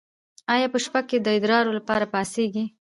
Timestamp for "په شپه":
0.73-1.01